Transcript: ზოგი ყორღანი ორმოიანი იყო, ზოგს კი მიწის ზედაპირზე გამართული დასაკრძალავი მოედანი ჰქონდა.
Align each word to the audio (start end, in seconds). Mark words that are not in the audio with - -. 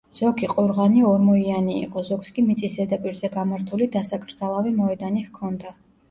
ზოგი 0.17 0.47
ყორღანი 0.51 1.01
ორმოიანი 1.09 1.75
იყო, 1.79 2.01
ზოგს 2.07 2.31
კი 2.37 2.43
მიწის 2.45 2.77
ზედაპირზე 2.79 3.29
გამართული 3.35 3.89
დასაკრძალავი 3.97 4.73
მოედანი 4.79 5.23
ჰქონდა. 5.27 5.75